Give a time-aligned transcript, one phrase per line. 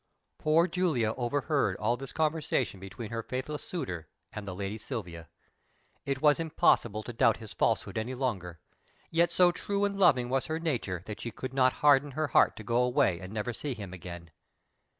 [0.39, 5.29] Poor Julia overheard all this conversation between her faithless suitor and the lady Silvia.
[6.07, 8.59] It was impossible to doubt his falsehood any longer,
[9.11, 12.55] yet so true and loving was her nature that she could not harden her heart
[12.55, 14.31] to go away and never see him again.